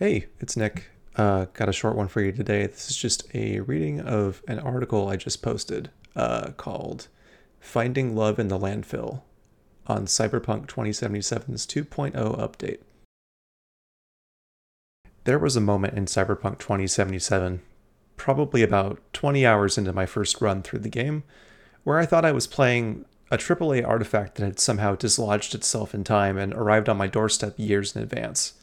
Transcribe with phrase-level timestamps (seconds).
[0.00, 0.86] Hey, it's Nick.
[1.14, 2.66] Uh, got a short one for you today.
[2.66, 7.08] This is just a reading of an article I just posted uh, called
[7.60, 9.20] Finding Love in the Landfill
[9.86, 12.78] on Cyberpunk 2077's 2.0 update.
[15.24, 17.60] There was a moment in Cyberpunk 2077,
[18.16, 21.24] probably about 20 hours into my first run through the game,
[21.84, 26.04] where I thought I was playing a AAA artifact that had somehow dislodged itself in
[26.04, 28.54] time and arrived on my doorstep years in advance.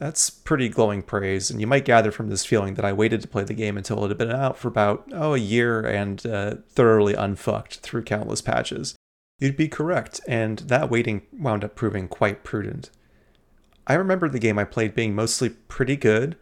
[0.00, 3.28] That's pretty glowing praise, and you might gather from this feeling that I waited to
[3.28, 6.54] play the game until it had been out for about, oh, a year and uh,
[6.70, 8.96] thoroughly unfucked through countless patches.
[9.38, 12.88] You'd be correct, and that waiting wound up proving quite prudent.
[13.86, 16.36] I remember the game I played being mostly pretty good,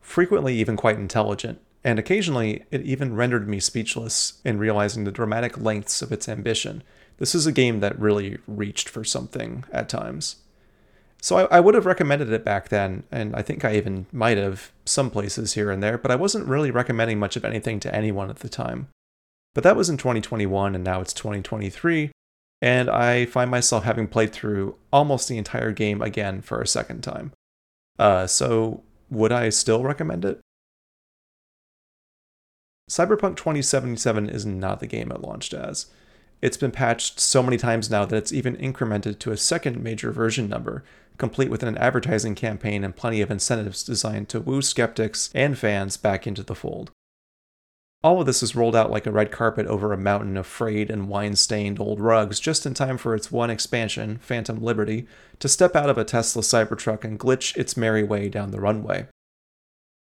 [0.00, 5.58] frequently even quite intelligent, and occasionally it even rendered me speechless in realizing the dramatic
[5.58, 6.84] lengths of its ambition.
[7.18, 10.36] This is a game that really reached for something at times.
[11.22, 14.38] So I, I, would have recommended it back then, and I think I even might
[14.38, 17.94] have some places here and there, but I wasn't really recommending much of anything to
[17.94, 18.88] anyone at the time.
[19.54, 22.10] But that was in 2021, and now it's 2023,
[22.62, 27.02] and I find myself having played through almost the entire game again for a second
[27.02, 27.32] time.
[27.98, 30.40] Uh, so would I still recommend it?
[32.90, 35.86] Cyberpunk 2077 is not the game it launched as.
[36.42, 40.10] It's been patched so many times now that it's even incremented to a second major
[40.10, 40.84] version number,
[41.18, 45.96] complete with an advertising campaign and plenty of incentives designed to woo skeptics and fans
[45.98, 46.90] back into the fold.
[48.02, 50.90] All of this is rolled out like a red carpet over a mountain of frayed
[50.90, 55.06] and wine stained old rugs just in time for its one expansion, Phantom Liberty,
[55.38, 59.06] to step out of a Tesla Cybertruck and glitch its merry way down the runway.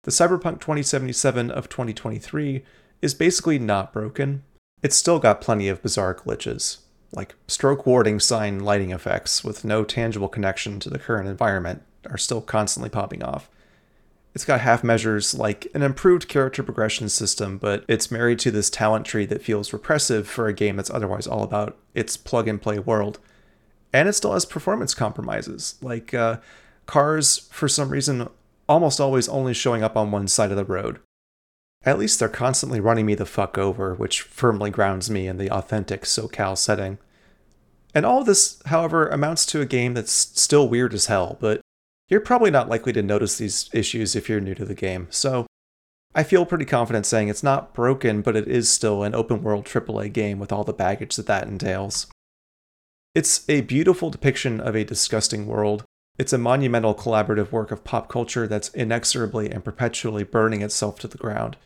[0.04, 2.64] The Cyberpunk 2077 of 2023
[3.02, 4.42] is basically not broken.
[4.82, 6.78] It's still got plenty of bizarre glitches,
[7.12, 12.18] like stroke warding sign lighting effects with no tangible connection to the current environment are
[12.18, 13.48] still constantly popping off.
[14.34, 18.70] It's got half measures like an improved character progression system, but it's married to this
[18.70, 22.60] talent tree that feels repressive for a game that's otherwise all about its plug and
[22.60, 23.18] play world.
[23.92, 26.38] And it still has performance compromises, like uh,
[26.86, 28.26] cars, for some reason,
[28.68, 30.98] almost always only showing up on one side of the road.
[31.84, 35.50] At least they're constantly running me the fuck over, which firmly grounds me in the
[35.50, 36.98] authentic SoCal setting.
[37.94, 41.60] And all this, however, amounts to a game that's still weird as hell, but
[42.08, 45.46] you're probably not likely to notice these issues if you're new to the game, so
[46.14, 49.64] I feel pretty confident saying it's not broken, but it is still an open world
[49.64, 52.06] AAA game with all the baggage that that entails.
[53.14, 55.84] It's a beautiful depiction of a disgusting world.
[56.18, 61.08] It's a monumental collaborative work of pop culture that's inexorably and perpetually burning itself to
[61.08, 61.56] the ground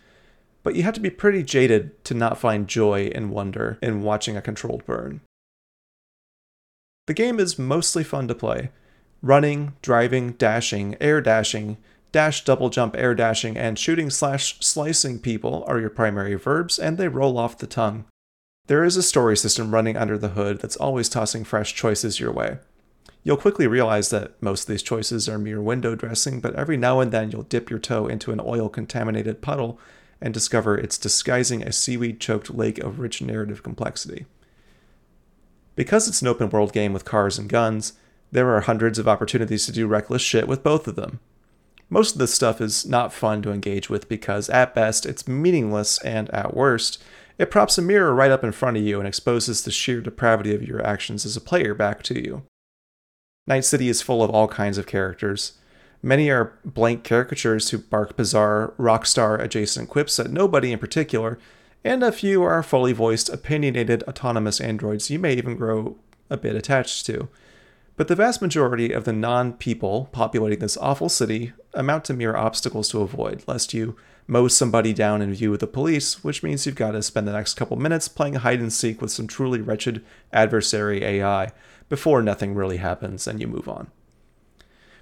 [0.67, 4.37] but you have to be pretty jaded to not find joy and wonder in watching
[4.37, 5.21] a controlled burn.
[7.07, 8.71] The game is mostly fun to play.
[9.23, 11.77] Running, driving, dashing, air dashing,
[12.11, 16.99] dash, double jump, air dashing, and shooting slash slicing people are your primary verbs, and
[16.99, 18.05] they roll off the tongue.
[18.67, 22.33] There is a story system running under the hood that's always tossing fresh choices your
[22.33, 22.59] way.
[23.23, 26.99] You'll quickly realize that most of these choices are mere window dressing, but every now
[26.99, 29.79] and then you'll dip your toe into an oil contaminated puddle
[30.21, 34.27] and discover it's disguising a seaweed choked lake of rich narrative complexity.
[35.75, 37.93] Because it's an open world game with cars and guns,
[38.33, 41.21] there are hundreds of opportunities to do reckless shit with both of them.
[41.89, 46.03] Most of this stuff is not fun to engage with because, at best, it's meaningless,
[46.03, 47.03] and at worst,
[47.39, 50.55] it props a mirror right up in front of you and exposes the sheer depravity
[50.55, 52.43] of your actions as a player back to you.
[53.47, 55.53] Night City is full of all kinds of characters,
[56.07, 61.37] Many are blank caricatures who bark bizarre, rock star adjacent quips at nobody in particular,
[61.83, 65.97] and a few are fully voiced, opinionated, autonomous androids you may even grow
[66.31, 67.29] a bit attached to.
[67.97, 72.37] But the vast majority of the non people populating this awful city amount to mere
[72.37, 73.97] obstacles to avoid, lest you
[74.29, 77.33] mow somebody down in view of the police, which means you've got to spend the
[77.33, 81.51] next couple minutes playing hide and seek with some truly wretched adversary AI
[81.89, 83.91] before nothing really happens and you move on.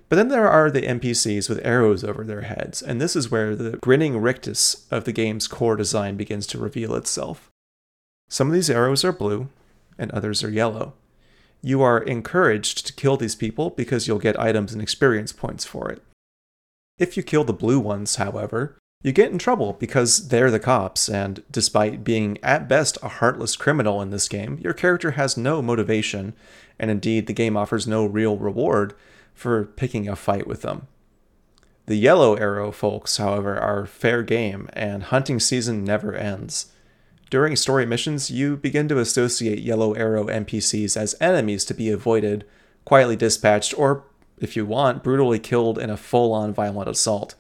[0.09, 3.57] But then there are the NPCs with arrows over their heads, and this is where
[3.57, 7.51] the grinning rictus of the game's core design begins to reveal itself.
[8.29, 9.49] Some of these arrows are blue,
[9.99, 10.95] and others are yellow.
[11.63, 15.91] You are encouraged to kill these people because you'll get items and experience points for
[15.91, 16.03] it.
[16.99, 21.09] If you kill the blue ones, however, you get in trouble because they're the cops,
[21.09, 25.61] and despite being at best a heartless criminal in this game, your character has no
[25.61, 26.35] motivation,
[26.79, 28.95] and indeed the game offers no real reward
[29.35, 30.87] for picking a fight with them.
[31.87, 36.73] The Yellow Arrow folks, however, are fair game, and hunting season never ends.
[37.29, 42.47] During story missions, you begin to associate Yellow Arrow NPCs as enemies to be avoided,
[42.85, 44.05] quietly dispatched, or
[44.39, 47.35] if you want, brutally killed in a full on violent assault.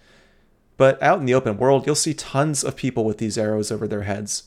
[0.77, 3.87] But out in the open world, you'll see tons of people with these arrows over
[3.87, 4.45] their heads.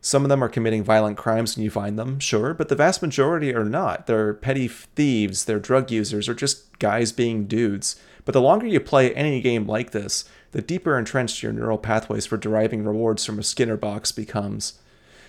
[0.00, 3.02] Some of them are committing violent crimes when you find them, sure, but the vast
[3.02, 4.06] majority are not.
[4.06, 7.96] They're petty thieves, they're drug users, or just guys being dudes.
[8.24, 12.26] But the longer you play any game like this, the deeper entrenched your neural pathways
[12.26, 14.78] for deriving rewards from a Skinner box becomes.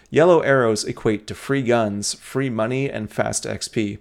[0.10, 4.00] Yellow arrows equate to free guns, free money, and fast XP.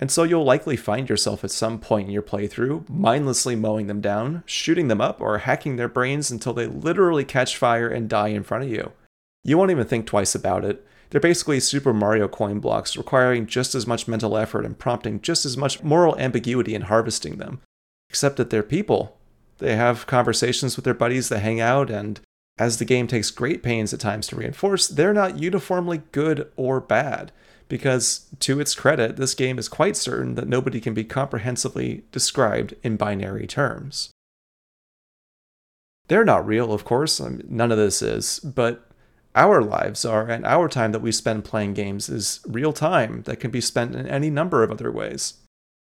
[0.00, 4.00] And so you'll likely find yourself at some point in your playthrough mindlessly mowing them
[4.00, 8.28] down, shooting them up, or hacking their brains until they literally catch fire and die
[8.28, 8.92] in front of you.
[9.48, 10.86] You won't even think twice about it.
[11.08, 15.46] They're basically Super Mario coin blocks, requiring just as much mental effort and prompting just
[15.46, 17.62] as much moral ambiguity in harvesting them.
[18.10, 19.16] Except that they're people.
[19.56, 22.20] They have conversations with their buddies, they hang out, and
[22.58, 26.78] as the game takes great pains at times to reinforce, they're not uniformly good or
[26.78, 27.32] bad
[27.68, 32.74] because, to its credit, this game is quite certain that nobody can be comprehensively described
[32.82, 34.10] in binary terms.
[36.08, 38.87] They're not real, of course, I mean, none of this is, but
[39.38, 43.38] our lives are, and our time that we spend playing games is real time that
[43.38, 45.34] can be spent in any number of other ways.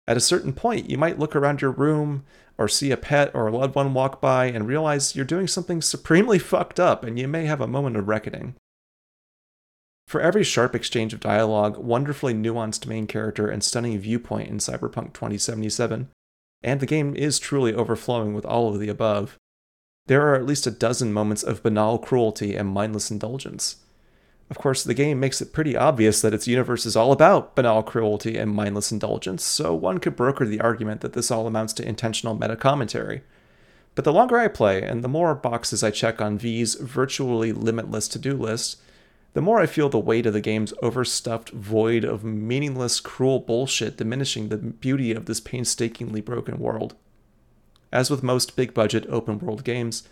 [0.07, 2.25] At a certain point, you might look around your room
[2.59, 5.81] or see a pet or a loved one walk by and realize you're doing something
[5.81, 8.57] supremely fucked up, and you may have a moment of reckoning.
[10.07, 15.15] For every sharp exchange of dialogue, wonderfully nuanced main character, and stunning viewpoint in Cyberpunk
[15.15, 16.09] 2077,
[16.63, 19.39] and the game is truly overflowing with all of the above,
[20.07, 23.77] there are at least a dozen moments of banal cruelty and mindless indulgence.
[24.51, 27.85] Of course, the game makes it pretty obvious that its universe is all about banal
[27.85, 31.87] cruelty and mindless indulgence, so one could broker the argument that this all amounts to
[31.87, 33.23] intentional meta commentary.
[33.95, 38.09] But the longer I play, and the more boxes I check on V's virtually limitless
[38.09, 38.81] to do list,
[39.35, 43.97] the more I feel the weight of the game's overstuffed void of meaningless, cruel bullshit
[43.97, 46.97] diminishing the beauty of this painstakingly broken world.
[47.93, 50.09] As with most big budget open world games,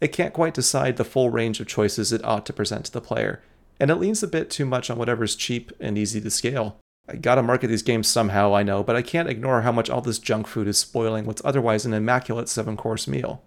[0.00, 3.00] it can't quite decide the full range of choices it ought to present to the
[3.00, 3.42] player,
[3.80, 6.78] and it leans a bit too much on whatever's cheap and easy to scale.
[7.08, 10.00] I gotta market these games somehow, I know, but I can't ignore how much all
[10.00, 13.42] this junk food is spoiling what's otherwise an immaculate seven course meal.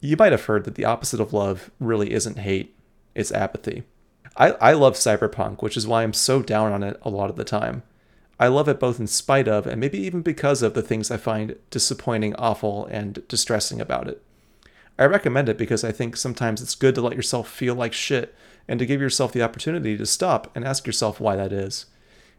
[0.00, 2.76] You might have heard that the opposite of love really isn't hate,
[3.14, 3.84] it's apathy.
[4.36, 7.36] I, I love Cyberpunk, which is why I'm so down on it a lot of
[7.36, 7.84] the time.
[8.38, 11.16] I love it both in spite of and maybe even because of the things I
[11.16, 14.22] find disappointing, awful, and distressing about it.
[14.98, 18.34] I recommend it because I think sometimes it's good to let yourself feel like shit
[18.68, 21.86] and to give yourself the opportunity to stop and ask yourself why that is.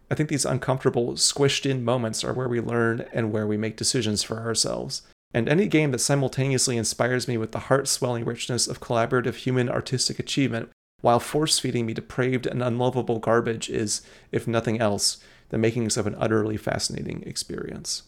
[0.10, 3.76] I think these uncomfortable, squished in moments are where we learn and where we make
[3.76, 5.02] decisions for ourselves.
[5.34, 9.70] And any game that simultaneously inspires me with the heart swelling richness of collaborative human
[9.70, 10.70] artistic achievement
[11.02, 14.02] while force feeding me depraved and unlovable garbage is,
[14.32, 15.18] if nothing else,
[15.50, 18.04] the makings of an utterly fascinating experience.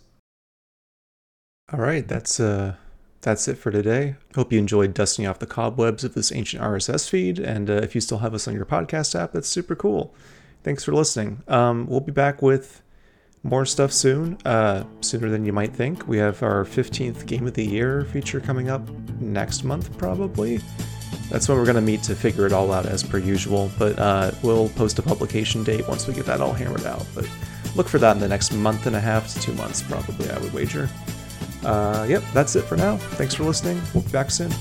[1.71, 2.75] All right, that's uh
[3.21, 4.15] that's it for today.
[4.35, 7.39] Hope you enjoyed dusting off the cobwebs of this ancient RSS feed.
[7.39, 10.13] And uh, if you still have us on your podcast app, that's super cool.
[10.63, 11.43] Thanks for listening.
[11.47, 12.81] Um, we'll be back with
[13.43, 16.07] more stuff soon, uh, sooner than you might think.
[16.07, 18.87] We have our 15th Game of the Year feature coming up
[19.19, 20.59] next month, probably.
[21.29, 23.99] That's when we're going to meet to figure it all out as per usual, but
[23.99, 27.05] uh, we'll post a publication date once we get that all hammered out.
[27.13, 27.29] But
[27.75, 30.39] look for that in the next month and a half to two months, probably, I
[30.39, 30.89] would wager.
[31.63, 32.97] Uh, yep, that's it for now.
[32.97, 33.81] Thanks for listening.
[33.93, 34.51] We'll be back soon.